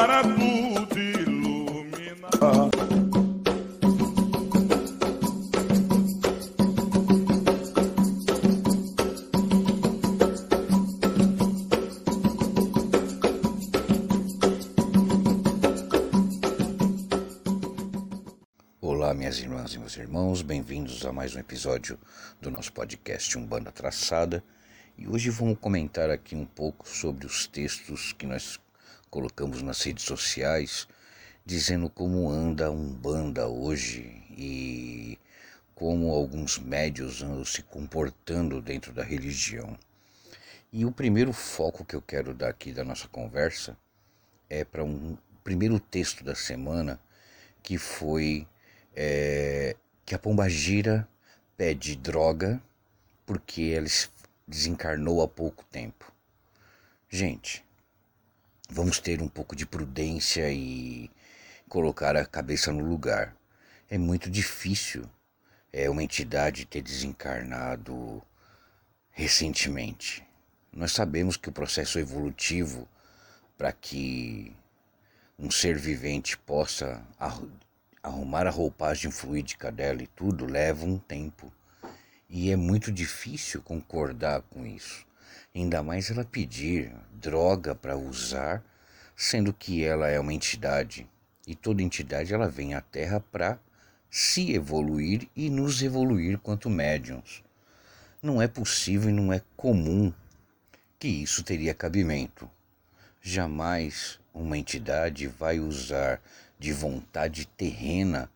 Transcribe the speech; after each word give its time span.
para 0.00 0.22
tudo 0.22 0.98
iluminar. 0.98 2.30
Olá, 18.80 19.12
minhas 19.12 19.38
irmãs 19.38 19.74
e 19.74 19.78
meus 19.78 19.96
irmãos, 19.98 20.40
bem-vindos 20.40 21.04
a 21.04 21.12
mais 21.12 21.36
um 21.36 21.40
episódio 21.40 21.98
do 22.40 22.50
nosso 22.50 22.72
podcast 22.72 23.36
Umbanda 23.36 23.70
Traçada. 23.70 24.42
E 24.96 25.06
hoje 25.06 25.28
vamos 25.28 25.58
comentar 25.58 26.08
aqui 26.08 26.34
um 26.34 26.46
pouco 26.46 26.88
sobre 26.88 27.26
os 27.26 27.46
textos 27.46 28.14
que 28.14 28.24
nós 28.24 28.58
colocamos 29.10 29.60
nas 29.62 29.82
redes 29.82 30.04
sociais, 30.04 30.86
dizendo 31.44 31.90
como 31.90 32.30
anda 32.30 32.66
a 32.66 32.70
Umbanda 32.70 33.48
hoje 33.48 34.22
e 34.30 35.18
como 35.74 36.12
alguns 36.12 36.58
médios 36.58 37.22
andam 37.22 37.44
se 37.44 37.62
comportando 37.62 38.62
dentro 38.62 38.92
da 38.92 39.02
religião. 39.02 39.76
E 40.72 40.84
o 40.84 40.92
primeiro 40.92 41.32
foco 41.32 41.84
que 41.84 41.96
eu 41.96 42.02
quero 42.02 42.32
dar 42.32 42.50
aqui 42.50 42.72
da 42.72 42.84
nossa 42.84 43.08
conversa 43.08 43.76
é 44.48 44.64
para 44.64 44.84
um 44.84 45.16
primeiro 45.42 45.80
texto 45.80 46.22
da 46.22 46.34
semana 46.34 47.00
que 47.62 47.76
foi 47.76 48.46
é, 48.94 49.74
que 50.04 50.14
a 50.14 50.18
Pombagira 50.18 51.08
pede 51.56 51.96
droga 51.96 52.62
porque 53.26 53.74
ela 53.76 53.86
desencarnou 54.46 55.22
há 55.22 55.28
pouco 55.28 55.64
tempo. 55.64 56.12
Gente, 57.08 57.64
vamos 58.70 58.98
ter 58.98 59.20
um 59.20 59.28
pouco 59.28 59.56
de 59.56 59.66
prudência 59.66 60.50
e 60.52 61.10
colocar 61.68 62.16
a 62.16 62.24
cabeça 62.24 62.72
no 62.72 62.84
lugar. 62.84 63.34
É 63.88 63.98
muito 63.98 64.30
difícil 64.30 65.08
é 65.72 65.88
uma 65.88 66.02
entidade 66.02 66.64
ter 66.64 66.82
desencarnado 66.82 68.22
recentemente. 69.10 70.24
Nós 70.72 70.92
sabemos 70.92 71.36
que 71.36 71.48
o 71.48 71.52
processo 71.52 71.98
evolutivo 71.98 72.88
para 73.56 73.72
que 73.72 74.54
um 75.38 75.50
ser 75.50 75.78
vivente 75.78 76.36
possa 76.38 77.02
arrumar 78.02 78.46
a 78.46 78.50
roupagem 78.50 79.10
fluídica 79.10 79.70
dela 79.70 80.02
e 80.02 80.06
tudo 80.06 80.44
leva 80.44 80.84
um 80.84 80.98
tempo. 80.98 81.52
E 82.28 82.50
é 82.50 82.56
muito 82.56 82.92
difícil 82.92 83.62
concordar 83.62 84.42
com 84.42 84.64
isso. 84.64 85.06
Ainda 85.54 85.82
mais 85.82 86.10
ela 86.10 86.24
pedir 86.24 86.92
droga 87.12 87.74
para 87.74 87.96
usar, 87.96 88.62
sendo 89.16 89.52
que 89.52 89.84
ela 89.84 90.08
é 90.08 90.18
uma 90.18 90.32
entidade 90.32 91.08
e 91.46 91.54
toda 91.54 91.82
entidade 91.82 92.32
ela 92.32 92.48
vem 92.48 92.74
à 92.74 92.80
Terra 92.80 93.18
para 93.18 93.58
se 94.08 94.52
evoluir 94.52 95.28
e 95.34 95.50
nos 95.50 95.82
evoluir 95.82 96.38
quanto 96.38 96.70
médiums. 96.70 97.42
Não 98.22 98.40
é 98.40 98.46
possível 98.46 99.10
e 99.10 99.12
não 99.12 99.32
é 99.32 99.42
comum 99.56 100.12
que 100.98 101.08
isso 101.08 101.42
teria 101.42 101.74
cabimento. 101.74 102.48
Jamais 103.20 104.20
uma 104.32 104.56
entidade 104.56 105.26
vai 105.26 105.58
usar 105.58 106.20
de 106.58 106.72
vontade 106.72 107.46
terrena 107.46 108.30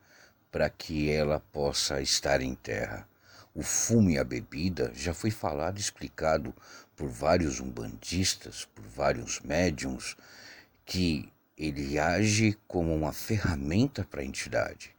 para 0.51 0.69
que 0.69 1.11
ela 1.11 1.39
possa 1.39 2.01
estar 2.01 2.41
em 2.41 2.55
terra. 2.55 3.07
O 3.55 3.63
fumo 3.63 4.11
e 4.11 4.19
a 4.19 4.25
bebida 4.25 4.91
já 4.95 5.15
foi 5.15 5.31
falado 5.31 5.79
e 5.79 5.81
explicado 5.81 6.53
por 6.97 7.09
vários 7.09 7.61
umbandistas, 7.61 8.65
por 8.75 8.85
vários 8.85 9.41
médiums, 9.41 10.17
que 10.85 11.33
ele 11.57 11.99
age 11.99 12.59
como 12.67 12.95
uma 12.95 13.13
ferramenta 13.13 14.05
para 14.05 14.23
a 14.23 14.25
entidade. 14.25 14.95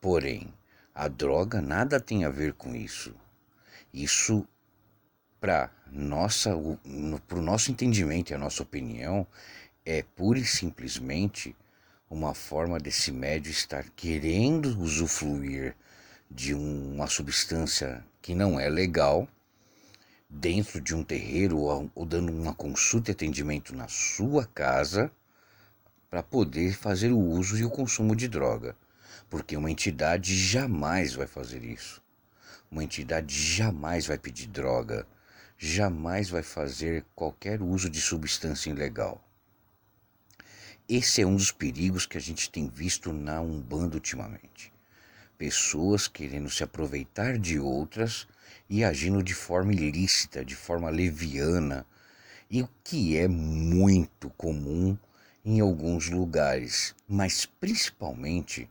Porém, 0.00 0.52
a 0.94 1.08
droga 1.08 1.60
nada 1.60 2.00
tem 2.00 2.24
a 2.24 2.30
ver 2.30 2.54
com 2.54 2.74
isso. 2.74 3.14
Isso, 3.92 4.46
para 5.40 5.70
nossa, 5.90 6.54
o 6.54 6.78
nosso 7.36 7.70
entendimento 7.70 8.30
e 8.30 8.34
a 8.34 8.38
nossa 8.38 8.62
opinião, 8.62 9.26
é 9.84 10.02
pura 10.02 10.38
e 10.38 10.44
simplesmente 10.44 11.56
uma 12.08 12.34
forma 12.34 12.78
desse 12.78 13.12
médio 13.12 13.50
estar 13.50 13.84
querendo 13.90 14.78
usufruir 14.80 15.74
de 16.30 16.54
uma 16.54 17.06
substância 17.06 18.04
que 18.20 18.34
não 18.34 18.58
é 18.58 18.68
legal 18.68 19.28
dentro 20.30 20.80
de 20.80 20.94
um 20.94 21.02
terreiro 21.02 21.58
ou, 21.58 22.06
dando 22.06 22.32
uma 22.32 22.54
consulta 22.54 23.10
e 23.10 23.12
atendimento 23.12 23.74
na 23.74 23.88
sua 23.88 24.46
casa 24.46 25.10
para 26.08 26.22
poder 26.22 26.72
fazer 26.72 27.10
o 27.10 27.18
uso 27.18 27.58
e 27.58 27.64
o 27.64 27.70
consumo 27.70 28.14
de 28.14 28.28
droga, 28.28 28.76
porque 29.28 29.56
uma 29.56 29.70
entidade 29.70 30.36
jamais 30.36 31.14
vai 31.14 31.26
fazer 31.26 31.64
isso. 31.64 32.00
Uma 32.70 32.84
entidade 32.84 33.34
jamais 33.34 34.06
vai 34.06 34.18
pedir 34.18 34.46
droga, 34.46 35.04
jamais 35.58 36.30
vai 36.30 36.44
fazer 36.44 37.04
qualquer 37.14 37.60
uso 37.60 37.90
de 37.90 38.00
substância 38.00 38.70
ilegal. 38.70 39.22
Esse 40.88 41.22
é 41.22 41.26
um 41.26 41.36
dos 41.36 41.50
perigos 41.50 42.06
que 42.06 42.16
a 42.16 42.20
gente 42.20 42.50
tem 42.50 42.68
visto 42.68 43.12
na 43.12 43.40
Umbanda 43.40 43.96
ultimamente. 43.96 44.72
Pessoas 45.40 46.06
querendo 46.06 46.50
se 46.50 46.62
aproveitar 46.62 47.38
de 47.38 47.58
outras 47.58 48.28
e 48.68 48.84
agindo 48.84 49.22
de 49.22 49.32
forma 49.32 49.72
ilícita, 49.72 50.44
de 50.44 50.54
forma 50.54 50.90
leviana, 50.90 51.86
e 52.50 52.60
o 52.60 52.68
que 52.84 53.16
é 53.16 53.26
muito 53.26 54.28
comum 54.36 54.98
em 55.42 55.58
alguns 55.58 56.10
lugares, 56.10 56.94
mas 57.08 57.46
principalmente 57.46 58.68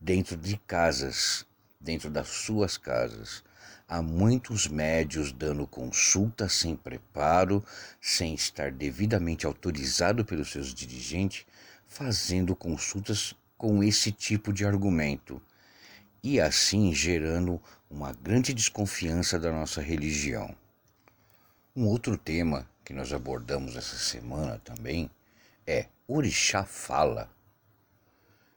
dentro 0.00 0.34
de 0.34 0.56
casas, 0.56 1.44
dentro 1.78 2.08
das 2.08 2.28
suas 2.28 2.78
casas. 2.78 3.44
Há 3.86 4.00
muitos 4.00 4.66
médios 4.66 5.30
dando 5.30 5.66
consulta 5.66 6.48
sem 6.48 6.74
preparo, 6.74 7.62
sem 8.00 8.32
estar 8.32 8.72
devidamente 8.72 9.44
autorizado 9.44 10.24
pelos 10.24 10.50
seus 10.52 10.72
dirigentes, 10.72 11.44
fazendo 11.86 12.56
consultas 12.56 13.34
com 13.58 13.82
esse 13.82 14.10
tipo 14.10 14.54
de 14.54 14.64
argumento 14.64 15.42
e 16.22 16.40
assim 16.40 16.94
gerando 16.94 17.60
uma 17.90 18.12
grande 18.12 18.52
desconfiança 18.52 19.38
da 19.38 19.52
nossa 19.52 19.80
religião. 19.80 20.54
Um 21.74 21.86
outro 21.86 22.16
tema 22.16 22.68
que 22.84 22.92
nós 22.92 23.12
abordamos 23.12 23.76
essa 23.76 23.96
semana 23.96 24.60
também 24.64 25.10
é 25.66 25.86
Orixá 26.06 26.64
fala. 26.64 27.30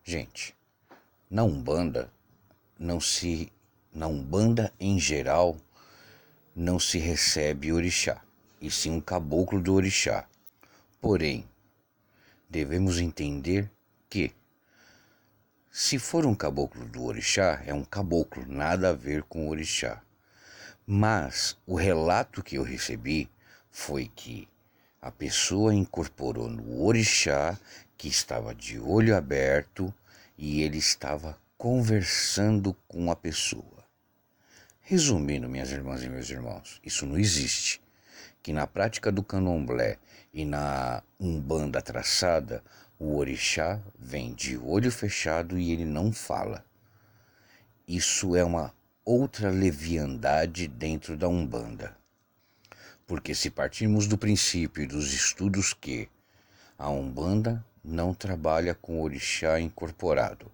Gente, 0.03 0.55
na 1.29 1.43
Umbanda 1.43 2.11
não 2.79 2.99
se 2.99 3.51
na 3.93 4.07
Umbanda 4.07 4.73
em 4.79 4.97
geral, 4.99 5.57
não 6.55 6.79
se 6.79 6.97
recebe 6.97 7.73
orixá, 7.73 8.21
e 8.59 8.71
sim 8.71 8.91
um 8.91 9.01
caboclo 9.01 9.61
do 9.61 9.73
orixá. 9.73 10.27
Porém, 11.01 11.45
devemos 12.49 12.99
entender 12.99 13.69
que, 14.09 14.31
se 15.73 15.97
for 15.97 16.25
um 16.25 16.35
caboclo 16.35 16.85
do 16.85 17.05
orixá, 17.05 17.63
é 17.65 17.73
um 17.73 17.85
caboclo, 17.85 18.45
nada 18.45 18.89
a 18.89 18.93
ver 18.93 19.23
com 19.23 19.47
o 19.47 19.49
orixá. 19.49 20.01
Mas 20.85 21.57
o 21.65 21.75
relato 21.75 22.43
que 22.43 22.57
eu 22.57 22.63
recebi 22.63 23.29
foi 23.71 24.11
que 24.13 24.49
a 25.01 25.09
pessoa 25.09 25.73
incorporou 25.73 26.49
no 26.49 26.83
orixá 26.83 27.57
que 27.97 28.09
estava 28.09 28.53
de 28.53 28.77
olho 28.79 29.15
aberto 29.15 29.93
e 30.37 30.61
ele 30.61 30.77
estava 30.77 31.39
conversando 31.57 32.75
com 32.85 33.09
a 33.09 33.15
pessoa. 33.15 33.85
Resumindo, 34.81 35.47
minhas 35.47 35.71
irmãs 35.71 36.03
e 36.03 36.09
meus 36.09 36.29
irmãos, 36.29 36.81
isso 36.83 37.05
não 37.05 37.17
existe. 37.17 37.80
Que 38.43 38.51
na 38.51 38.65
prática 38.65 39.11
do 39.11 39.23
candomblé 39.23 39.97
e 40.33 40.45
na 40.45 41.03
umbanda 41.19 41.81
traçada, 41.81 42.63
o 42.97 43.17
orixá 43.17 43.79
vem 43.97 44.33
de 44.33 44.57
olho 44.57 44.91
fechado 44.91 45.57
e 45.57 45.71
ele 45.71 45.85
não 45.85 46.11
fala. 46.11 46.63
Isso 47.87 48.35
é 48.35 48.43
uma 48.43 48.73
outra 49.03 49.49
leviandade 49.49 50.67
dentro 50.67 51.17
da 51.17 51.27
umbanda. 51.27 51.97
Porque 53.07 53.35
se 53.35 53.49
partirmos 53.49 54.07
do 54.07 54.17
princípio 54.17 54.87
dos 54.87 55.13
estudos 55.13 55.73
que 55.73 56.07
a 56.77 56.89
umbanda 56.89 57.65
não 57.83 58.13
trabalha 58.13 58.73
com 58.73 59.01
orixá 59.01 59.59
incorporado. 59.59 60.51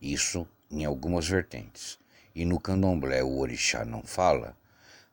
Isso 0.00 0.46
em 0.70 0.84
algumas 0.84 1.26
vertentes. 1.26 1.98
E 2.34 2.44
no 2.44 2.60
candomblé 2.60 3.22
o 3.22 3.38
orixá 3.38 3.84
não 3.84 4.02
fala. 4.02 4.56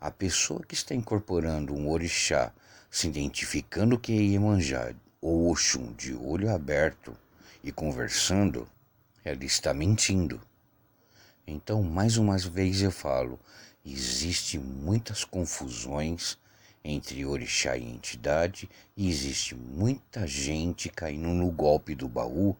A 0.03 0.11
pessoa 0.11 0.61
que 0.61 0.73
está 0.73 0.93
incorporando 0.93 1.73
um 1.73 1.89
orixá, 1.89 2.51
se 2.91 3.07
identificando 3.07 3.97
que 3.97 4.11
é 4.11 4.21
Iemanjá 4.21 4.93
ou 5.21 5.49
Oxum 5.49 5.93
de 5.93 6.13
olho 6.13 6.53
aberto 6.53 7.15
e 7.63 7.71
conversando, 7.71 8.67
ela 9.23 9.45
está 9.45 9.73
mentindo. 9.73 10.41
Então, 11.47 11.81
mais 11.81 12.17
uma 12.17 12.37
vez 12.37 12.81
eu 12.81 12.91
falo, 12.91 13.39
existe 13.85 14.59
muitas 14.59 15.23
confusões 15.23 16.37
entre 16.83 17.25
orixá 17.25 17.77
e 17.77 17.89
entidade 17.89 18.69
e 18.97 19.07
existe 19.07 19.55
muita 19.55 20.27
gente 20.27 20.89
caindo 20.89 21.29
no 21.29 21.49
golpe 21.49 21.95
do 21.95 22.09
baú 22.09 22.57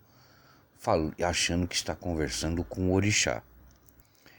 achando 1.22 1.68
que 1.68 1.76
está 1.76 1.94
conversando 1.94 2.64
com 2.64 2.90
o 2.90 2.94
orixá. 2.94 3.44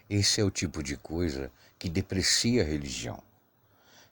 Esse 0.08 0.40
é 0.40 0.44
o 0.44 0.50
tipo 0.50 0.82
de 0.82 0.96
coisa 0.96 1.52
que 1.84 1.90
deprecia 1.90 2.62
a 2.62 2.64
religião, 2.64 3.22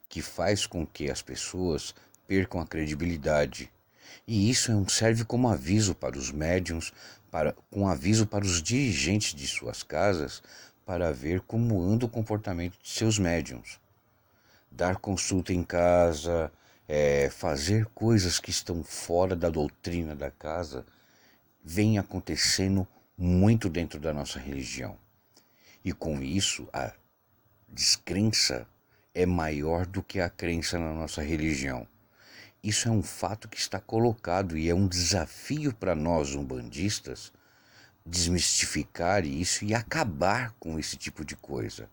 que 0.07 0.21
faz 0.21 0.67
com 0.67 0.85
que 0.85 1.09
as 1.09 1.23
pessoas 1.23 1.95
percam 2.27 2.61
a 2.61 2.67
credibilidade. 2.67 3.67
E 4.27 4.47
isso 4.47 4.71
é 4.71 4.89
serve 4.91 5.25
como 5.25 5.49
aviso 5.49 5.95
para 5.95 6.15
os 6.15 6.29
médiums, 6.29 6.93
para, 7.31 7.55
com 7.71 7.87
aviso 7.87 8.27
para 8.27 8.45
os 8.45 8.61
dirigentes 8.61 9.33
de 9.33 9.47
suas 9.47 9.81
casas, 9.81 10.43
para 10.85 11.11
ver 11.11 11.41
como 11.41 11.81
anda 11.81 12.05
o 12.05 12.09
comportamento 12.09 12.77
de 12.79 12.87
seus 12.91 13.17
médiums 13.17 13.79
dar 14.69 14.97
consulta 14.97 15.51
em 15.51 15.63
casa, 15.63 16.51
é, 16.87 17.27
fazer 17.31 17.87
coisas 17.87 18.39
que 18.39 18.51
estão 18.51 18.83
fora 18.83 19.35
da 19.35 19.49
doutrina 19.49 20.15
da 20.15 20.29
casa, 20.29 20.85
vem 21.63 21.97
acontecendo 21.97 22.87
muito 23.17 23.67
dentro 23.67 23.99
da 23.99 24.13
nossa 24.13 24.37
religião. 24.37 24.95
E 25.83 25.91
com 25.91 26.21
isso, 26.21 26.69
a 26.71 26.93
descrença 27.73 28.67
é 29.13 29.25
maior 29.25 29.85
do 29.85 30.03
que 30.03 30.19
a 30.19 30.29
crença 30.29 30.77
na 30.77 30.93
nossa 30.93 31.21
religião. 31.21 31.87
Isso 32.63 32.87
é 32.87 32.91
um 32.91 33.03
fato 33.03 33.49
que 33.49 33.57
está 33.57 33.79
colocado 33.79 34.57
e 34.57 34.69
é 34.69 34.75
um 34.75 34.87
desafio 34.87 35.73
para 35.73 35.95
nós 35.95 36.33
umbandistas 36.35 37.33
desmistificar 38.05 39.25
isso 39.25 39.65
e 39.65 39.73
acabar 39.73 40.53
com 40.59 40.77
esse 40.77 40.95
tipo 40.97 41.25
de 41.25 41.35
coisa 41.35 41.89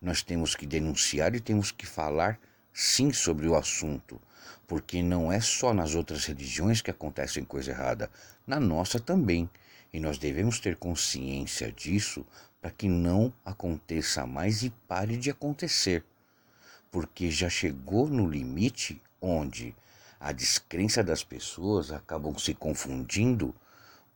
nós 0.00 0.22
temos 0.22 0.54
que 0.54 0.66
denunciar 0.66 1.34
e 1.34 1.40
temos 1.40 1.72
que 1.72 1.84
falar 1.84 2.38
sim 2.72 3.12
sobre 3.12 3.48
o 3.48 3.56
assunto, 3.56 4.20
porque 4.66 5.02
não 5.02 5.32
é 5.32 5.40
só 5.40 5.74
nas 5.74 5.94
outras 5.94 6.24
religiões 6.24 6.80
que 6.80 6.90
acontecem 6.90 7.44
coisa 7.44 7.72
errada, 7.72 8.10
na 8.46 8.60
nossa 8.60 9.00
também. 9.00 9.50
E 9.92 9.98
nós 9.98 10.18
devemos 10.18 10.60
ter 10.60 10.76
consciência 10.76 11.72
disso 11.72 12.24
para 12.60 12.70
que 12.70 12.88
não 12.88 13.32
aconteça 13.44 14.26
mais 14.26 14.62
e 14.62 14.70
pare 14.88 15.16
de 15.16 15.30
acontecer. 15.30 16.04
Porque 16.90 17.30
já 17.30 17.48
chegou 17.48 18.08
no 18.08 18.28
limite 18.28 19.00
onde 19.20 19.74
a 20.20 20.32
descrença 20.32 21.02
das 21.02 21.22
pessoas 21.22 21.92
acabam 21.92 22.36
se 22.36 22.54
confundindo 22.54 23.54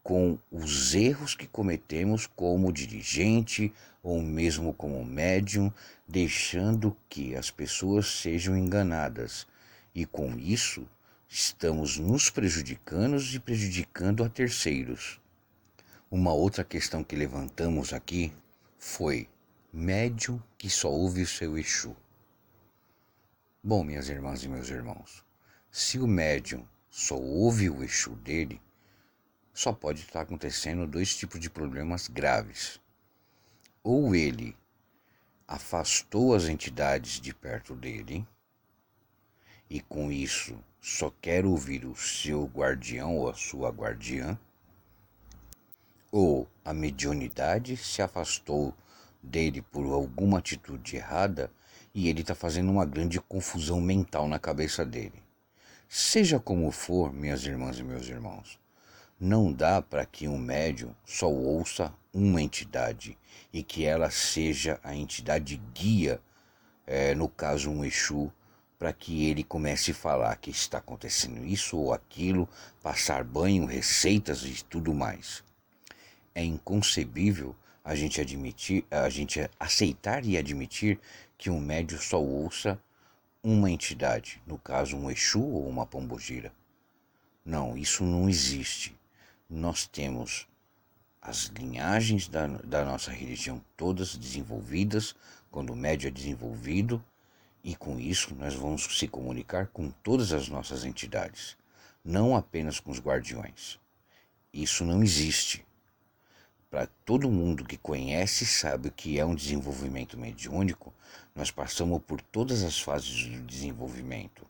com 0.02 0.36
os 0.50 0.94
erros 0.94 1.34
que 1.34 1.46
cometemos 1.46 2.26
como 2.26 2.72
dirigente 2.72 3.72
ou 4.02 4.20
mesmo 4.20 4.74
como 4.74 5.04
médium, 5.04 5.72
deixando 6.08 6.96
que 7.08 7.36
as 7.36 7.50
pessoas 7.50 8.06
sejam 8.06 8.56
enganadas. 8.56 9.46
E 9.94 10.04
com 10.04 10.36
isso, 10.36 10.88
estamos 11.28 11.98
nos 11.98 12.30
prejudicando 12.30 13.22
e 13.22 13.38
prejudicando 13.38 14.24
a 14.24 14.28
terceiros. 14.28 15.21
Uma 16.14 16.34
outra 16.34 16.62
questão 16.62 17.02
que 17.02 17.16
levantamos 17.16 17.94
aqui 17.94 18.30
foi 18.78 19.30
médium 19.72 20.38
que 20.58 20.68
só 20.68 20.90
ouve 20.90 21.22
o 21.22 21.26
seu 21.26 21.56
Exu. 21.56 21.96
Bom, 23.64 23.82
minhas 23.82 24.10
irmãs 24.10 24.44
e 24.44 24.48
meus 24.48 24.68
irmãos, 24.68 25.24
se 25.70 25.98
o 25.98 26.06
médium 26.06 26.68
só 26.90 27.16
ouve 27.16 27.70
o 27.70 27.82
Exu 27.82 28.14
dele, 28.16 28.60
só 29.54 29.72
pode 29.72 30.02
estar 30.02 30.20
acontecendo 30.20 30.86
dois 30.86 31.16
tipos 31.16 31.40
de 31.40 31.48
problemas 31.48 32.08
graves. 32.08 32.78
Ou 33.82 34.14
ele 34.14 34.54
afastou 35.48 36.34
as 36.34 36.44
entidades 36.44 37.18
de 37.18 37.32
perto 37.32 37.74
dele, 37.74 38.28
e 39.70 39.80
com 39.80 40.12
isso 40.12 40.62
só 40.78 41.10
quer 41.22 41.46
ouvir 41.46 41.86
o 41.86 41.96
seu 41.96 42.44
guardião 42.44 43.16
ou 43.16 43.30
a 43.30 43.34
sua 43.34 43.70
guardiã, 43.70 44.38
ou 46.12 46.46
a 46.62 46.74
mediunidade 46.74 47.74
se 47.74 48.02
afastou 48.02 48.74
dele 49.22 49.62
por 49.62 49.86
alguma 49.86 50.38
atitude 50.38 50.96
errada 50.96 51.50
e 51.94 52.08
ele 52.08 52.20
está 52.20 52.34
fazendo 52.34 52.70
uma 52.70 52.84
grande 52.84 53.18
confusão 53.18 53.80
mental 53.80 54.28
na 54.28 54.38
cabeça 54.38 54.84
dele. 54.84 55.22
Seja 55.88 56.38
como 56.38 56.70
for, 56.70 57.12
minhas 57.12 57.44
irmãs 57.44 57.78
e 57.78 57.82
meus 57.82 58.06
irmãos, 58.08 58.60
não 59.18 59.50
dá 59.50 59.80
para 59.80 60.04
que 60.04 60.28
um 60.28 60.36
médium 60.36 60.94
só 61.04 61.30
ouça 61.30 61.92
uma 62.12 62.42
entidade 62.42 63.16
e 63.50 63.62
que 63.62 63.84
ela 63.84 64.10
seja 64.10 64.78
a 64.84 64.94
entidade 64.94 65.60
guia, 65.72 66.20
é, 66.86 67.14
no 67.14 67.28
caso 67.28 67.70
um 67.70 67.84
Exu, 67.84 68.30
para 68.78 68.92
que 68.92 69.30
ele 69.30 69.44
comece 69.44 69.92
a 69.92 69.94
falar 69.94 70.36
que 70.36 70.50
está 70.50 70.78
acontecendo 70.78 71.44
isso 71.44 71.78
ou 71.78 71.92
aquilo, 71.94 72.48
passar 72.82 73.24
banho, 73.24 73.64
receitas 73.64 74.42
e 74.44 74.62
tudo 74.64 74.92
mais. 74.92 75.42
É 76.34 76.44
inconcebível 76.44 77.54
a 77.84 77.94
gente 77.94 78.20
admitir, 78.20 78.84
a 78.90 79.08
gente 79.08 79.48
aceitar 79.58 80.24
e 80.24 80.36
admitir 80.36 80.98
que 81.36 81.50
um 81.50 81.60
médium 81.60 81.98
só 81.98 82.20
ouça 82.20 82.80
uma 83.42 83.70
entidade, 83.70 84.40
no 84.46 84.56
caso 84.56 84.96
um 84.96 85.10
Exu 85.10 85.42
ou 85.42 85.68
uma 85.68 85.84
pombogira. 85.84 86.52
Não, 87.44 87.76
isso 87.76 88.04
não 88.04 88.28
existe 88.28 88.94
nós 89.52 89.86
temos 89.86 90.48
as 91.20 91.44
linhagens 91.44 92.26
da, 92.26 92.46
da 92.46 92.86
nossa 92.86 93.10
religião 93.10 93.62
todas 93.76 94.16
desenvolvidas, 94.16 95.14
quando 95.50 95.74
o 95.74 95.76
médio 95.76 96.08
é 96.08 96.10
desenvolvido, 96.10 97.04
e 97.62 97.76
com 97.76 98.00
isso 98.00 98.34
nós 98.34 98.54
vamos 98.54 98.98
se 98.98 99.06
comunicar 99.06 99.66
com 99.66 99.90
todas 100.02 100.32
as 100.32 100.48
nossas 100.48 100.86
entidades, 100.86 101.56
não 102.02 102.34
apenas 102.34 102.80
com 102.80 102.90
os 102.90 102.98
guardiões. 102.98 103.78
Isso 104.52 104.86
não 104.86 105.02
existe. 105.02 105.64
Para 106.72 106.88
todo 107.04 107.30
mundo 107.30 107.66
que 107.66 107.76
conhece 107.76 108.46
sabe 108.46 108.88
o 108.88 108.90
que 108.90 109.18
é 109.18 109.26
um 109.26 109.34
desenvolvimento 109.34 110.16
mediúnico, 110.16 110.90
nós 111.34 111.50
passamos 111.50 112.00
por 112.06 112.22
todas 112.22 112.62
as 112.62 112.80
fases 112.80 113.26
do 113.26 113.42
desenvolvimento. 113.42 114.46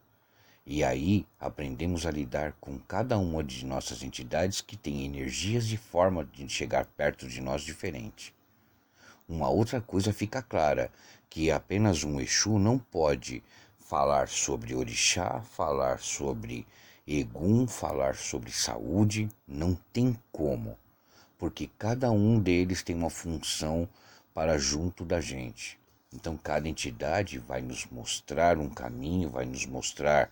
E 0.64 0.84
aí 0.84 1.26
aprendemos 1.40 2.06
a 2.06 2.12
lidar 2.12 2.52
com 2.60 2.78
cada 2.78 3.18
uma 3.18 3.42
de 3.42 3.66
nossas 3.66 4.04
entidades 4.04 4.60
que 4.60 4.76
tem 4.76 5.04
energias 5.04 5.72
e 5.72 5.76
forma 5.76 6.24
de 6.24 6.48
chegar 6.48 6.86
perto 6.86 7.26
de 7.26 7.40
nós 7.40 7.62
diferente. 7.62 8.32
Uma 9.28 9.48
outra 9.48 9.80
coisa 9.80 10.12
fica 10.12 10.40
clara, 10.40 10.92
que 11.28 11.50
apenas 11.50 12.04
um 12.04 12.20
Exu 12.20 12.56
não 12.56 12.78
pode 12.78 13.42
falar 13.80 14.28
sobre 14.28 14.76
orixá, 14.76 15.40
falar 15.40 15.98
sobre 15.98 16.64
Egum, 17.04 17.66
falar 17.66 18.14
sobre 18.14 18.52
saúde, 18.52 19.28
não 19.44 19.74
tem 19.92 20.16
como, 20.30 20.78
porque 21.42 21.68
cada 21.76 22.08
um 22.08 22.38
deles 22.38 22.84
tem 22.84 22.94
uma 22.94 23.10
função 23.10 23.88
para 24.32 24.56
junto 24.58 25.04
da 25.04 25.20
gente. 25.20 25.76
Então, 26.14 26.36
cada 26.36 26.68
entidade 26.68 27.40
vai 27.40 27.60
nos 27.60 27.84
mostrar 27.86 28.58
um 28.58 28.70
caminho, 28.70 29.28
vai 29.28 29.44
nos 29.44 29.66
mostrar 29.66 30.30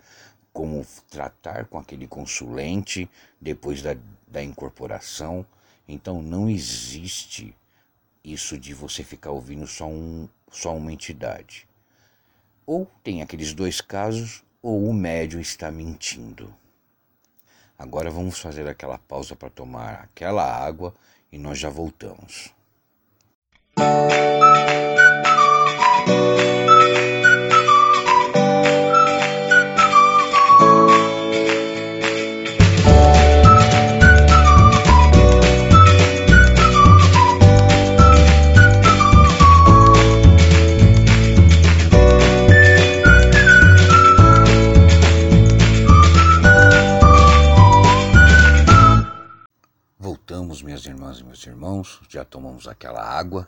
como 0.53 0.87
tratar 1.09 1.65
com 1.65 1.77
aquele 1.77 2.07
consulente 2.07 3.09
depois 3.41 3.81
da, 3.81 3.97
da 4.25 4.41
incorporação. 4.41 5.45
Então, 5.85 6.21
não 6.21 6.49
existe 6.49 7.53
isso 8.23 8.57
de 8.57 8.73
você 8.73 9.03
ficar 9.03 9.31
ouvindo 9.31 9.67
só, 9.67 9.89
um, 9.89 10.29
só 10.49 10.73
uma 10.77 10.93
entidade. 10.93 11.67
Ou 12.65 12.89
tem 13.03 13.21
aqueles 13.21 13.53
dois 13.53 13.81
casos, 13.81 14.45
ou 14.61 14.87
o 14.87 14.93
médium 14.93 15.41
está 15.41 15.69
mentindo. 15.69 16.55
Agora 17.81 18.11
vamos 18.11 18.37
fazer 18.37 18.67
aquela 18.67 18.99
pausa 18.99 19.35
para 19.35 19.49
tomar 19.49 20.03
aquela 20.03 20.43
água 20.43 20.93
e 21.31 21.37
nós 21.39 21.57
já 21.57 21.67
voltamos. 21.67 22.53
voltamos, 26.05 26.50
já 52.09 52.25
tomamos 52.25 52.67
aquela 52.67 53.03
água 53.03 53.47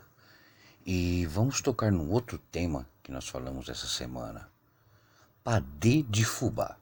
e 0.86 1.26
vamos 1.26 1.60
tocar 1.60 1.90
num 1.90 2.10
outro 2.10 2.38
tema 2.38 2.86
que 3.02 3.10
nós 3.10 3.28
falamos 3.28 3.68
essa 3.68 3.86
semana: 3.86 4.48
Padê 5.42 6.02
de 6.02 6.24
fubá. 6.24 6.76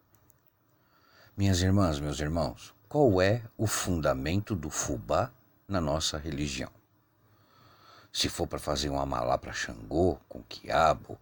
Minhas 1.37 1.61
irmãs, 1.61 1.99
meus 1.99 2.21
irmãos, 2.21 2.75
qual 2.89 3.23
é 3.23 3.43
o 3.57 3.67
fundamento 3.67 4.55
do 4.55 4.71
fubá 4.71 5.31
na 5.67 5.81
nossa 5.81 6.19
religião? 6.19 6.71
Se 8.13 8.29
for 8.29 8.47
para 8.47 8.59
fazer 8.59 8.91
um 8.91 9.01
amalá 9.01 9.39
para 9.39 9.53
Xangô, 9.53 10.19
com 10.29 10.43
quiabo 10.43 11.19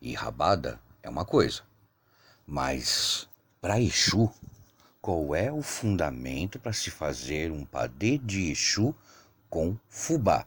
e 0.00 0.12
rabada, 0.12 0.78
é 1.02 1.08
uma 1.08 1.24
coisa. 1.24 1.62
Mas 2.46 3.26
para 3.60 3.80
Exu, 3.80 4.30
qual 5.00 5.34
é 5.34 5.50
o 5.50 5.62
fundamento 5.62 6.58
para 6.58 6.72
se 6.72 6.90
fazer 6.90 7.50
um 7.50 7.64
padê 7.64 8.18
de 8.18 8.50
Exu 8.50 8.94
com 9.54 9.78
fubá? 9.88 10.44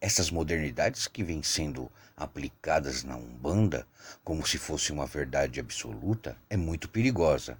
Essas 0.00 0.30
modernidades 0.30 1.06
que 1.06 1.22
vêm 1.22 1.42
sendo 1.42 1.92
aplicadas 2.16 3.04
na 3.04 3.14
Umbanda 3.14 3.86
como 4.24 4.46
se 4.46 4.56
fosse 4.56 4.90
uma 4.90 5.04
verdade 5.04 5.60
absoluta 5.60 6.34
é 6.48 6.56
muito 6.56 6.88
perigosa. 6.88 7.58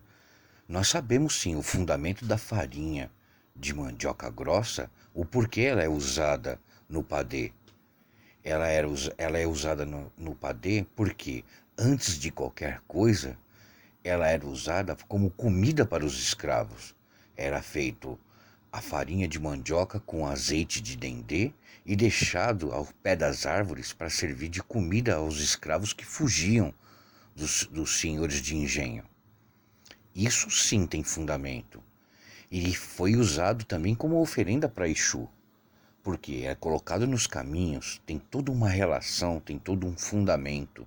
Nós 0.67 0.89
sabemos 0.89 1.39
sim 1.39 1.57
o 1.57 1.63
fundamento 1.63 2.25
da 2.25 2.39
farinha 2.39 3.11
de 3.55 3.75
mandioca 3.75 4.31
grossa, 4.31 4.91
o 5.13 5.27
porquê 5.27 5.61
ela 5.61 5.83
é 5.83 5.89
usada 5.91 6.59
no 6.89 7.05
padê. 7.05 7.53
Ela, 8.43 8.69
era, 8.69 8.89
ela 9.19 9.39
é 9.39 9.47
usada 9.47 9.85
no, 9.85 10.11
no 10.17 10.35
padê 10.35 10.87
porque, 10.97 11.45
antes 11.77 12.19
de 12.19 12.31
qualquer 12.31 12.81
coisa, 12.89 13.37
ela 14.03 14.27
era 14.27 14.47
usada 14.47 14.97
como 15.07 15.31
comida 15.31 15.85
para 15.85 16.03
os 16.03 16.19
escravos. 16.19 16.95
Era 17.37 17.61
feito 17.61 18.19
a 18.73 18.81
farinha 18.81 19.29
de 19.29 19.39
mandioca 19.39 20.01
com 20.01 20.27
azeite 20.27 20.81
de 20.81 20.97
dendê 20.97 21.53
e 21.85 21.95
deixado 21.95 22.73
ao 22.73 22.87
pé 23.03 23.15
das 23.15 23.45
árvores 23.45 23.93
para 23.93 24.09
servir 24.09 24.49
de 24.49 24.63
comida 24.63 25.17
aos 25.17 25.41
escravos 25.41 25.93
que 25.93 26.07
fugiam 26.07 26.73
dos, 27.37 27.67
dos 27.67 28.01
senhores 28.01 28.41
de 28.41 28.57
engenho. 28.57 29.05
Isso 30.15 30.51
sim 30.51 30.87
tem 30.87 31.05
fundamento. 31.05 31.83
E 32.51 32.75
foi 32.75 33.17
usado 33.17 33.65
também 33.65 33.95
como 33.95 34.21
oferenda 34.21 34.69
para 34.69 34.89
Exu, 34.89 35.29
porque 36.03 36.43
é 36.45 36.55
colocado 36.55 37.07
nos 37.07 37.27
caminhos, 37.27 38.01
tem 38.07 38.19
toda 38.19 38.51
uma 38.51 38.69
relação, 38.69 39.39
tem 39.39 39.59
todo 39.59 39.87
um 39.87 39.97
fundamento. 39.97 40.87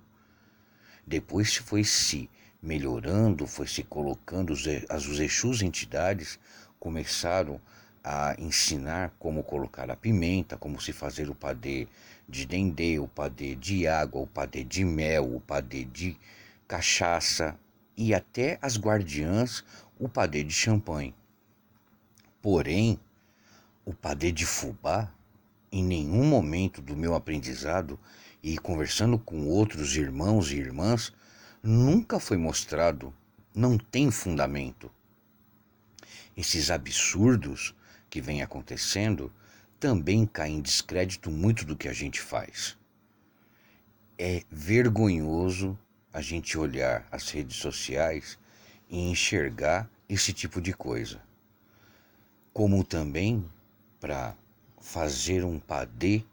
Depois 1.06 1.54
foi 1.56 1.84
se 1.84 2.28
melhorando, 2.60 3.46
foi 3.46 3.66
se 3.66 3.84
colocando, 3.84 4.54
as, 4.88 5.06
os 5.06 5.20
Exus 5.20 5.62
entidades 5.62 6.38
começaram 6.78 7.60
a 8.02 8.36
ensinar 8.38 9.12
como 9.18 9.42
colocar 9.42 9.90
a 9.90 9.96
pimenta, 9.96 10.56
como 10.56 10.80
se 10.80 10.92
fazer 10.92 11.28
o 11.28 11.34
padê 11.34 11.88
de 12.28 12.46
dendê, 12.46 12.98
o 12.98 13.08
padê 13.08 13.54
de 13.56 13.86
água, 13.86 14.22
o 14.22 14.26
padê 14.26 14.62
de 14.62 14.84
mel, 14.84 15.34
o 15.34 15.40
padê 15.40 15.84
de 15.84 16.16
cachaça 16.68 17.58
e 17.96 18.14
até 18.14 18.58
as 18.60 18.78
guardiãs 18.78 19.64
o 19.98 20.08
padê 20.08 20.44
de 20.44 20.52
champanhe. 20.52 21.14
Porém, 22.42 23.00
o 23.84 23.92
padê 23.94 24.30
de 24.30 24.44
fubá, 24.44 25.12
em 25.72 25.82
nenhum 25.82 26.24
momento 26.24 26.80
do 26.80 26.96
meu 26.96 27.14
aprendizado 27.14 27.98
e 28.42 28.58
conversando 28.58 29.18
com 29.18 29.46
outros 29.48 29.96
irmãos 29.96 30.52
e 30.52 30.56
irmãs, 30.56 31.12
nunca 31.62 32.20
foi 32.20 32.36
mostrado, 32.36 33.12
não 33.54 33.76
tem 33.76 34.10
fundamento. 34.10 34.90
Esses 36.36 36.70
absurdos 36.70 37.74
que 38.10 38.20
vêm 38.20 38.42
acontecendo 38.42 39.32
também 39.80 40.26
caem 40.26 40.58
em 40.58 40.62
descrédito 40.62 41.30
muito 41.30 41.64
do 41.64 41.76
que 41.76 41.88
a 41.88 41.92
gente 41.92 42.20
faz. 42.20 42.76
É 44.18 44.42
vergonhoso 44.50 45.78
a 46.12 46.20
gente 46.20 46.56
olhar 46.58 47.06
as 47.10 47.30
redes 47.30 47.56
sociais 47.56 48.38
e 48.88 48.98
enxergar 49.10 49.88
esse 50.08 50.32
tipo 50.32 50.60
de 50.60 50.72
coisa. 50.72 51.20
Como 52.52 52.82
também 52.84 53.44
para 54.00 54.34
fazer 54.80 55.44
um 55.44 55.58
padê, 55.58 56.24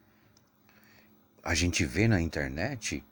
a 1.44 1.54
gente 1.54 1.84
vê 1.84 2.08
na 2.08 2.22
internet 2.22 3.04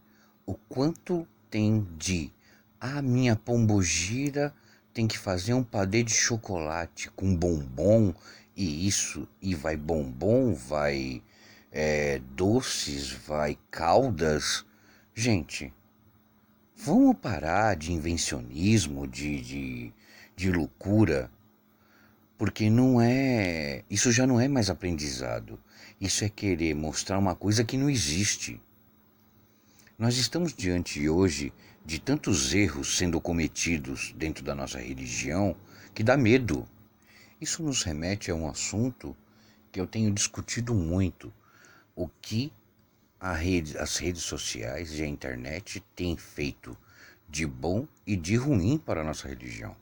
o 0.46 0.54
quanto 0.54 1.28
tem 1.50 1.86
de 1.98 2.32
a 2.80 2.98
ah, 2.98 3.02
minha 3.02 3.36
pombogira 3.36 4.54
tem 4.94 5.08
que 5.08 5.18
fazer 5.18 5.54
um 5.54 5.64
padê 5.64 6.04
de 6.04 6.14
chocolate 6.14 7.10
com 7.12 7.36
bombom 7.36 8.14
e 8.56 8.88
isso 8.88 9.28
e 9.42 9.56
vai 9.56 9.78
bombom, 9.78 10.54
vai 10.54 11.22
é, 11.72 12.20
doces, 12.36 13.12
vai 13.12 13.58
caldas. 13.70 14.66
Gente, 15.16 15.74
vamos 16.76 17.16
parar 17.18 17.76
de 17.76 17.94
invencionismo, 17.94 19.08
de, 19.08 19.42
de, 19.42 19.94
de 20.36 20.52
loucura, 20.52 21.32
porque 22.38 22.70
não 22.70 23.00
é. 23.02 23.84
Isso 23.90 24.12
já 24.12 24.28
não 24.28 24.40
é 24.40 24.48
mais 24.48 24.70
aprendizado. 24.70 25.60
Isso 26.00 26.26
é 26.26 26.30
querer 26.30 26.74
mostrar 26.74 27.20
uma 27.20 27.36
coisa 27.36 27.64
que 27.64 27.78
não 27.78 27.90
existe. 27.90 28.60
Nós 29.98 30.18
estamos 30.18 30.54
diante 30.54 31.08
hoje 31.08 31.54
de 31.86 32.00
tantos 32.00 32.54
erros 32.54 32.98
sendo 32.98 33.20
cometidos 33.20 34.14
dentro 34.16 34.44
da 34.44 34.54
nossa 34.54 34.80
religião 34.80 35.56
que 35.94 36.04
dá 36.04 36.16
medo. 36.16 36.68
Isso 37.40 37.64
nos 37.64 37.84
remete 37.84 38.30
a 38.30 38.36
um 38.36 38.48
assunto 38.48 39.16
que 39.72 39.80
eu 39.80 39.88
tenho 39.88 40.12
discutido 40.12 40.74
muito: 40.74 41.34
o 41.96 42.08
que 42.08 42.54
rede, 43.34 43.78
as 43.78 43.98
redes 43.98 44.24
sociais 44.24 44.98
e 44.98 45.04
a 45.04 45.08
internet 45.08 45.84
têm 45.96 46.18
feito 46.18 46.78
de 47.30 47.46
bom 47.46 47.88
e 48.06 48.16
de 48.16 48.36
ruim 48.36 48.78
para 48.78 49.02
a 49.02 49.04
nossa 49.04 49.28
religião. 49.28 49.76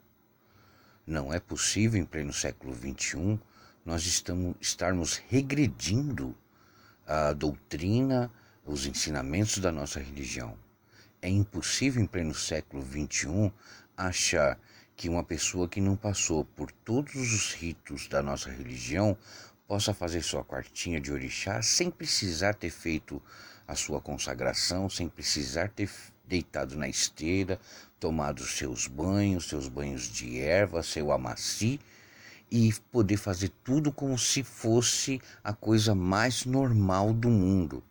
Não 1.06 1.32
é 1.32 1.40
possível, 1.40 2.00
em 2.00 2.04
pleno 2.04 2.32
século 2.32 2.74
XXI, 2.74 3.38
nós 3.84 4.04
estamos, 4.04 4.54
estarmos 4.60 5.16
regredindo 5.28 6.36
a 7.06 7.32
doutrina, 7.32 8.30
os 8.64 8.86
ensinamentos 8.86 9.58
da 9.58 9.72
nossa 9.72 9.98
religião. 9.98 10.56
É 11.22 11.28
impossível, 11.28 12.02
em 12.02 12.06
pleno 12.06 12.34
século 12.34 12.82
XXI, 12.82 13.52
achar 13.94 14.58
que 14.96 15.06
uma 15.06 15.22
pessoa 15.22 15.68
que 15.68 15.78
não 15.78 15.94
passou 15.94 16.46
por 16.46 16.72
todos 16.72 17.14
os 17.14 17.52
ritos 17.52 18.08
da 18.08 18.22
nossa 18.22 18.50
religião 18.50 19.14
possa 19.68 19.92
fazer 19.92 20.22
sua 20.22 20.42
quartinha 20.42 20.98
de 20.98 21.12
orixá 21.12 21.60
sem 21.60 21.90
precisar 21.90 22.54
ter 22.54 22.70
feito 22.70 23.22
a 23.68 23.74
sua 23.74 24.00
consagração, 24.00 24.88
sem 24.88 25.10
precisar 25.10 25.68
ter 25.68 25.90
deitado 26.26 26.74
na 26.74 26.88
esteira, 26.88 27.60
tomado 27.98 28.42
seus 28.42 28.86
banhos, 28.86 29.46
seus 29.46 29.68
banhos 29.68 30.04
de 30.04 30.40
erva, 30.40 30.82
seu 30.82 31.12
amaci 31.12 31.78
e 32.50 32.72
poder 32.90 33.18
fazer 33.18 33.50
tudo 33.62 33.92
como 33.92 34.18
se 34.18 34.42
fosse 34.42 35.20
a 35.44 35.52
coisa 35.52 35.94
mais 35.94 36.46
normal 36.46 37.12
do 37.12 37.28
mundo 37.28 37.82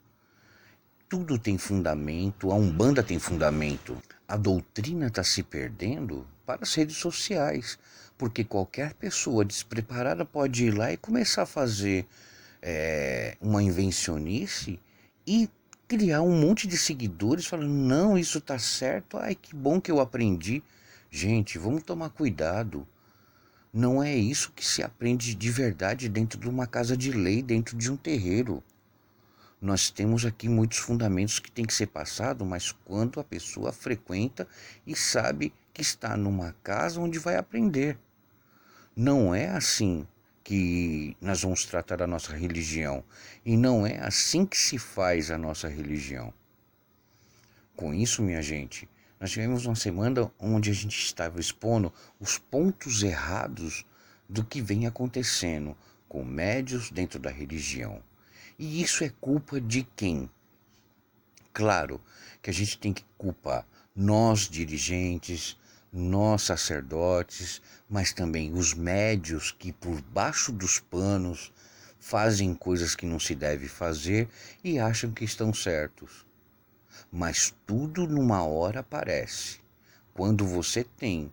tudo 1.09 1.39
tem 1.39 1.57
fundamento, 1.57 2.51
a 2.51 2.55
Umbanda 2.55 3.01
tem 3.01 3.17
fundamento. 3.17 3.97
A 4.27 4.37
doutrina 4.37 5.07
está 5.07 5.23
se 5.23 5.41
perdendo 5.41 6.25
para 6.45 6.61
as 6.61 6.75
redes 6.75 6.97
sociais, 6.97 7.79
porque 8.15 8.43
qualquer 8.43 8.93
pessoa 8.93 9.43
despreparada 9.43 10.23
pode 10.23 10.65
ir 10.65 10.71
lá 10.71 10.93
e 10.93 10.97
começar 10.97 11.41
a 11.41 11.47
fazer 11.47 12.05
é, 12.61 13.35
uma 13.41 13.63
invencionice 13.63 14.79
e 15.25 15.49
criar 15.87 16.21
um 16.21 16.39
monte 16.39 16.67
de 16.67 16.77
seguidores 16.77 17.47
falando: 17.47 17.73
não, 17.73 18.15
isso 18.15 18.37
está 18.37 18.59
certo, 18.59 19.17
ai 19.17 19.33
que 19.33 19.55
bom 19.55 19.81
que 19.81 19.89
eu 19.89 19.99
aprendi. 19.99 20.61
Gente, 21.09 21.57
vamos 21.57 21.81
tomar 21.81 22.09
cuidado. 22.11 22.87
Não 23.73 24.01
é 24.01 24.15
isso 24.15 24.51
que 24.55 24.65
se 24.65 24.83
aprende 24.83 25.33
de 25.33 25.49
verdade 25.49 26.07
dentro 26.07 26.39
de 26.39 26.47
uma 26.47 26.67
casa 26.67 26.95
de 26.95 27.11
lei, 27.11 27.41
dentro 27.41 27.75
de 27.75 27.91
um 27.91 27.97
terreiro 27.97 28.63
nós 29.61 29.89
temos 29.89 30.25
aqui 30.25 30.47
muitos 30.47 30.77
fundamentos 30.77 31.39
que 31.39 31.51
tem 31.51 31.65
que 31.65 31.73
ser 31.73 31.87
passado, 31.87 32.45
mas 32.45 32.71
quando 32.71 33.19
a 33.19 33.23
pessoa 33.23 33.73
frequenta 33.73 34.47
e 34.87 34.95
sabe 34.95 35.53
que 35.73 35.81
está 35.81 36.15
numa 36.15 36.53
casa 36.63 36.99
onde 36.99 37.19
vai 37.19 37.35
aprender. 37.35 37.97
Não 38.95 39.35
é 39.35 39.49
assim 39.49 40.07
que 40.43 41.15
nós 41.21 41.41
vamos 41.41 41.65
tratar 41.65 42.01
a 42.01 42.07
nossa 42.07 42.33
religião 42.33 43.03
e 43.45 43.55
não 43.57 43.85
é 43.85 43.99
assim 43.99 44.45
que 44.45 44.57
se 44.57 44.77
faz 44.77 45.29
a 45.29 45.37
nossa 45.37 45.67
religião. 45.67 46.33
Com 47.75 47.93
isso, 47.93 48.21
minha 48.21 48.41
gente, 48.41 48.89
nós 49.19 49.31
tivemos 49.31 49.65
uma 49.65 49.75
semana 49.75 50.31
onde 50.39 50.69
a 50.69 50.73
gente 50.73 50.97
estava 50.97 51.39
expondo 51.39 51.93
os 52.19 52.37
pontos 52.37 53.03
errados 53.03 53.85
do 54.27 54.43
que 54.43 54.61
vem 54.61 54.87
acontecendo 54.87 55.75
com 56.07 56.23
médios 56.23 56.89
dentro 56.89 57.19
da 57.19 57.29
religião. 57.29 58.01
E 58.59 58.81
isso 58.81 59.05
é 59.05 59.09
culpa 59.21 59.61
de 59.61 59.83
quem? 59.95 60.29
Claro 61.53 62.01
que 62.41 62.49
a 62.49 62.53
gente 62.53 62.77
tem 62.77 62.91
que 62.91 63.05
culpar 63.17 63.65
nós 63.95 64.49
dirigentes, 64.49 65.57
nós 65.93 66.41
sacerdotes, 66.41 67.61
mas 67.89 68.11
também 68.11 68.53
os 68.53 68.73
médios 68.73 69.55
que 69.57 69.71
por 69.71 70.01
baixo 70.01 70.51
dos 70.51 70.77
panos 70.77 71.53
fazem 72.01 72.53
coisas 72.53 72.95
que 72.95 73.05
não 73.05 73.17
se 73.17 73.33
deve 73.33 73.69
fazer 73.69 74.27
e 74.61 74.77
acham 74.77 75.11
que 75.11 75.23
estão 75.23 75.53
certos. 75.53 76.25
Mas 77.09 77.55
tudo 77.65 78.05
numa 78.07 78.43
hora 78.43 78.81
aparece. 78.81 79.59
Quando 80.13 80.45
você 80.45 80.83
tem 80.83 81.31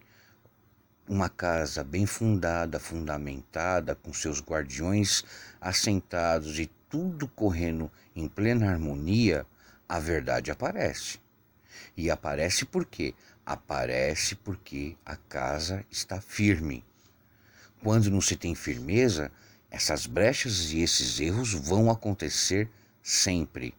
uma 1.08 1.28
casa 1.28 1.84
bem 1.84 2.06
fundada, 2.06 2.80
fundamentada, 2.80 3.94
com 3.94 4.12
seus 4.12 4.40
guardiões 4.40 5.24
assentados 5.60 6.58
e 6.58 6.70
tudo 6.88 7.28
correndo 7.28 7.90
em 8.14 8.28
plena 8.28 8.70
harmonia, 8.70 9.46
a 9.88 9.98
verdade 9.98 10.50
aparece. 10.50 11.20
E 11.96 12.10
aparece 12.10 12.64
por 12.64 12.84
quê? 12.84 13.14
Aparece 13.44 14.34
porque 14.34 14.96
a 15.04 15.16
casa 15.16 15.84
está 15.90 16.20
firme. 16.20 16.84
Quando 17.82 18.10
não 18.10 18.20
se 18.20 18.36
tem 18.36 18.54
firmeza, 18.54 19.30
essas 19.70 20.06
brechas 20.06 20.72
e 20.72 20.80
esses 20.80 21.20
erros 21.20 21.52
vão 21.52 21.90
acontecer 21.90 22.68
sempre. 23.02 23.74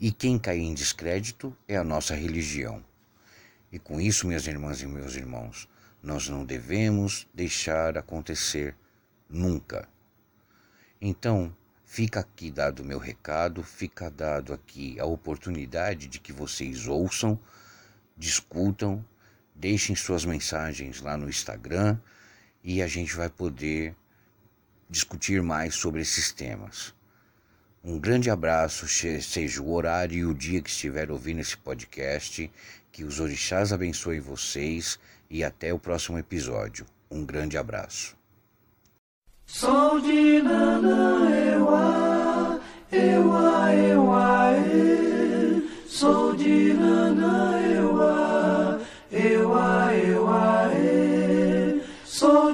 E 0.00 0.10
quem 0.10 0.38
cai 0.38 0.58
em 0.58 0.74
descrédito 0.74 1.56
é 1.68 1.76
a 1.76 1.84
nossa 1.84 2.14
religião. 2.14 2.84
E 3.70 3.78
com 3.78 4.00
isso, 4.00 4.26
minhas 4.26 4.46
irmãs 4.46 4.82
e 4.82 4.86
meus 4.86 5.14
irmãos, 5.14 5.68
nós 6.04 6.28
não 6.28 6.44
devemos 6.44 7.26
deixar 7.32 7.96
acontecer 7.96 8.76
nunca. 9.26 9.88
Então, 11.00 11.56
fica 11.86 12.20
aqui 12.20 12.50
dado 12.50 12.80
o 12.80 12.84
meu 12.84 12.98
recado, 12.98 13.62
fica 13.62 14.10
dado 14.10 14.52
aqui 14.52 15.00
a 15.00 15.06
oportunidade 15.06 16.06
de 16.06 16.20
que 16.20 16.30
vocês 16.30 16.86
ouçam, 16.86 17.40
discutam, 18.14 19.02
deixem 19.54 19.96
suas 19.96 20.26
mensagens 20.26 21.00
lá 21.00 21.16
no 21.16 21.28
Instagram 21.28 21.98
e 22.62 22.82
a 22.82 22.86
gente 22.86 23.16
vai 23.16 23.30
poder 23.30 23.96
discutir 24.90 25.42
mais 25.42 25.74
sobre 25.74 26.02
esses 26.02 26.30
temas. 26.30 26.94
Um 27.82 27.98
grande 27.98 28.28
abraço, 28.28 28.86
seja 28.86 29.62
o 29.62 29.72
horário 29.72 30.18
e 30.18 30.24
o 30.26 30.34
dia 30.34 30.60
que 30.60 30.70
estiver 30.70 31.10
ouvindo 31.10 31.40
esse 31.40 31.56
podcast, 31.56 32.50
que 32.92 33.04
os 33.04 33.20
orixás 33.20 33.72
abençoem 33.72 34.20
vocês 34.20 34.98
e 35.34 35.42
até 35.42 35.74
o 35.74 35.80
próximo 35.80 36.16
episódio. 36.16 36.86
Um 37.10 37.24
grande 37.24 37.58
abraço. 37.58 38.16
Sou 52.04 52.53